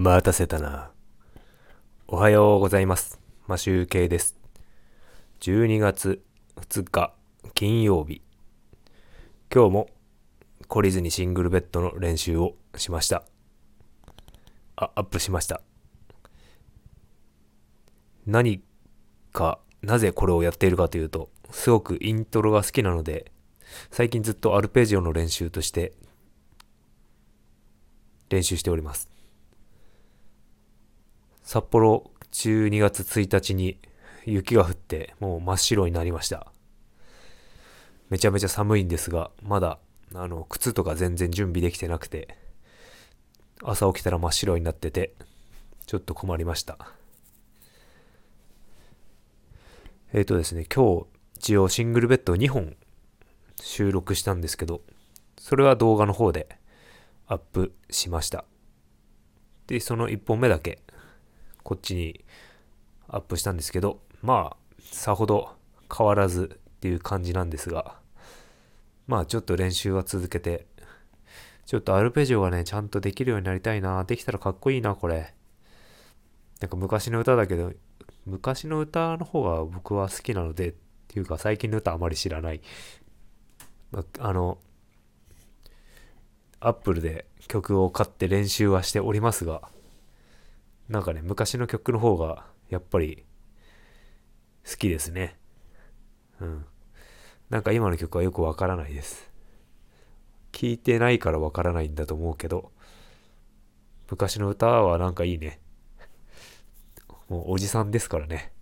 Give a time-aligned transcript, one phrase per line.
[0.00, 0.92] 待たせたな。
[2.06, 3.18] おはようございます。
[3.48, 4.38] マシュウケイです。
[5.40, 6.22] 12月
[6.54, 7.12] 2日
[7.52, 8.22] 金曜日。
[9.52, 9.90] 今日も
[10.68, 13.24] 懲りずにシングルベッドの練習をしました。
[14.76, 15.62] あ、アップしました。
[18.24, 18.62] 何
[19.32, 23.32] か、なぜこれをやっているかというと、すごくイントロが好きなので、
[23.90, 25.92] 最近ずっとアルペジオの練習として
[28.30, 29.17] 練習しております。
[31.48, 33.78] 札幌12月1日に
[34.26, 36.52] 雪が降ってもう真っ白になりました。
[38.10, 39.78] めちゃめちゃ寒いんですが、まだ
[40.14, 42.36] あの靴とか全然準備できてなくて、
[43.62, 45.14] 朝起きたら真っ白になってて、
[45.86, 46.76] ちょっと困りました。
[50.12, 51.06] えっ、ー、とですね、今日
[51.38, 52.76] 一応シングルベッド2本
[53.58, 54.82] 収録したんですけど、
[55.38, 56.58] それは動画の方で
[57.26, 58.44] アップしました。
[59.66, 60.82] で、その1本目だけ
[61.68, 62.24] こっちに
[63.08, 65.50] アップしたんですけど、まあ、さほど
[65.94, 67.96] 変わらずっていう感じなんですが、
[69.06, 70.66] まあちょっと練習は続けて、
[71.66, 74.02] ちょっとアルペジオがね、ちゃんとできるようになりたいな。
[74.04, 75.34] できたらかっこいいな、これ。
[76.62, 77.74] なんか昔の歌だけど、
[78.24, 80.74] 昔の歌の方が僕は好きなので、っ
[81.08, 82.62] ていうか最近の歌あまり知らない。
[83.90, 84.56] まあの、
[86.60, 89.68] アップルで曲を買って練習はしておりますが、
[90.88, 93.24] なんかね、昔の曲の方がやっぱり
[94.68, 95.38] 好きですね。
[96.40, 96.64] うん。
[97.50, 99.30] なんか今の曲はよくわからないです。
[100.52, 102.72] 聞いてないからわからないんだと思うけど、
[104.10, 105.60] 昔の歌はなんかいいね。
[107.28, 108.52] もうおじさんですからね。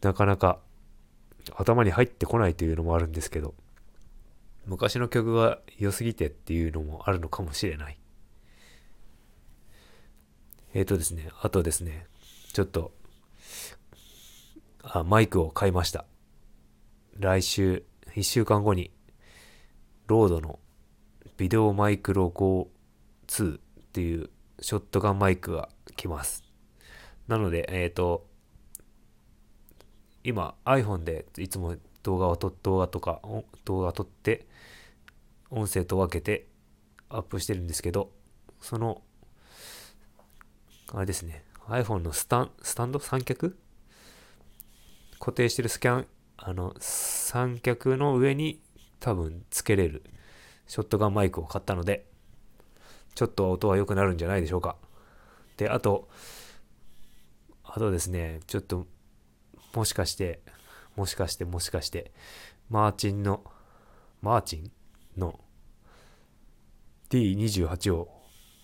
[0.00, 0.60] なかなか
[1.54, 3.54] 頭に入ってこないというのもあるんですけど、
[4.66, 7.98] 昔の曲が良すぎてっていうのもあるのかもしれない。
[10.74, 12.06] えっ、ー、とですね、あとですね、
[12.52, 12.92] ちょっと、
[14.82, 16.04] あ、マイクを買いました。
[17.18, 17.84] 来週、
[18.14, 18.90] 1週間後に、
[20.06, 20.58] ロードの
[21.36, 23.60] ビデオマイクロ GO2 っ
[23.92, 26.44] ていうショットガンマイクが来ます。
[27.26, 28.28] なので、えっ、ー、と、
[30.24, 33.20] 今 iPhone でいつも動画を撮動画とか
[33.64, 34.46] 動画撮って
[35.50, 36.46] 音声と分けて
[37.08, 38.10] アップしてるんですけど
[38.60, 39.02] その
[40.92, 41.44] あれですね。
[41.68, 42.98] iPhone のスタンスタンド？
[42.98, 43.58] 三脚？
[45.18, 46.06] 固定してるスキャン
[46.36, 48.62] あの三脚の上に
[49.00, 50.04] 多分つけれる。
[50.66, 52.04] ショットガンマイクを買ったので
[53.14, 54.76] ちょっと音は良くなるんじゃないでしょうか。
[55.56, 56.08] であと
[57.64, 58.86] あとですねちょっと
[59.74, 60.40] もしかして、
[60.96, 62.12] もしかして、もしかして、
[62.70, 63.44] マーチンの、
[64.22, 64.72] マーチン
[65.16, 65.38] の
[67.10, 68.08] D28 を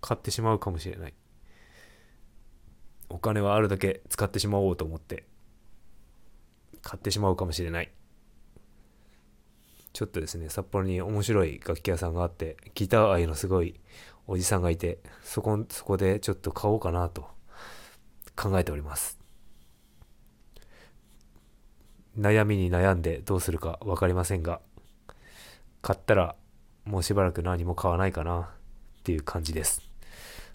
[0.00, 1.14] 買ってしまうかもしれない。
[3.08, 5.24] お金はあるだけ使ってしまおうと思って、
[6.82, 7.92] 買ってしまうかもしれない。
[9.92, 13.80] ちょっとですね、札幌に面白い楽器屋さんがあって、ギター愛のすごい
[14.26, 17.28] おじさんがいて、そこ、そこでちょっと買おうかなと
[18.36, 19.18] 考えております。
[22.18, 24.60] 悩みに悩んでどうするか分かりませんが、
[25.82, 26.36] 買ったら
[26.84, 28.50] もうしばらく何も買わないかな
[29.00, 29.82] っていう感じです。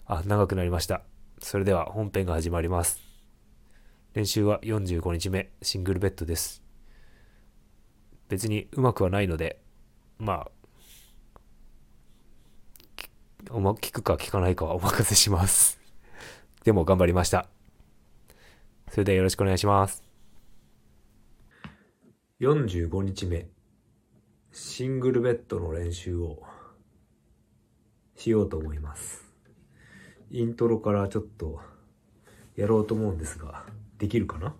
[0.06, 1.02] あ、長くなりました。
[1.42, 3.00] それでは本編が始まります。
[4.14, 6.62] 練習は45日目、シングルベッドです。
[8.28, 9.60] 別にうまくはないので、
[10.18, 10.50] まあ、
[13.50, 15.80] おま、聞くか聞かないかは お任せします。
[16.64, 17.48] でも頑張りました。
[18.88, 20.02] それではよろしくお願いします。
[22.40, 23.46] 45日目
[24.52, 26.42] シングルベッドの練習を
[28.16, 29.31] しようと思います
[30.34, 31.60] イントロからちょっと
[32.56, 33.64] やろうと思うんですが
[33.98, 34.54] できるかな？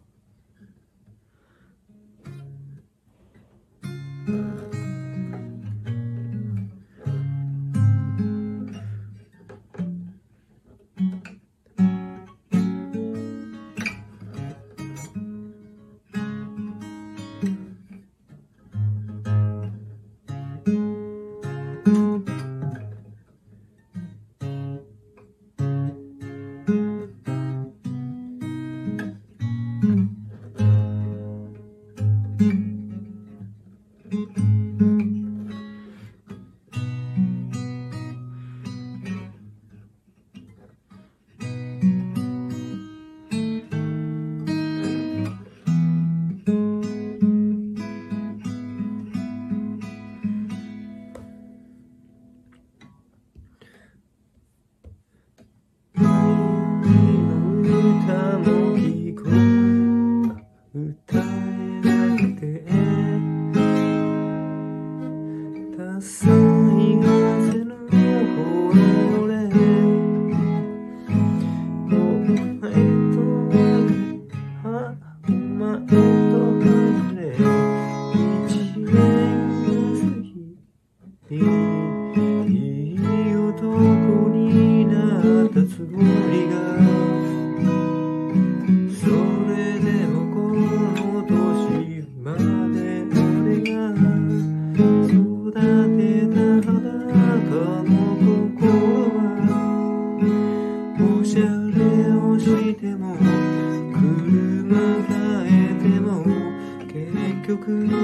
[107.62, 108.01] く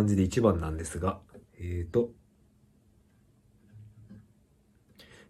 [0.00, 1.20] 感じで1番なんですが、
[1.58, 2.10] えーと、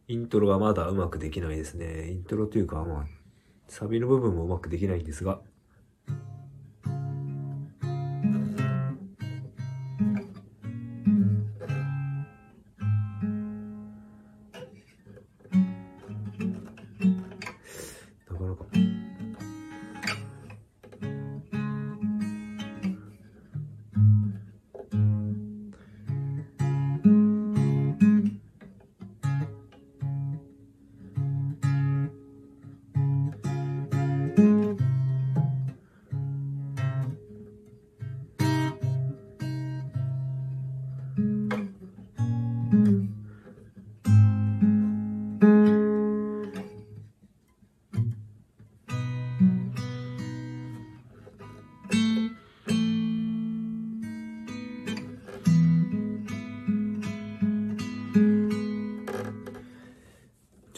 [0.06, 2.12] イントロがまだうまくできないですね。
[2.12, 3.04] イントロというか、まあ、
[3.66, 5.40] サビの部分もうまくできないんですが、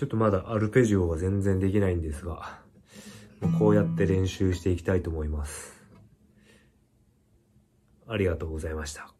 [0.03, 2.59] ちょっとまだアルペジオは全然できないんですが、
[3.57, 5.81] こうやって練習していきたいと思います。
[8.09, 9.12] ありがとうございました。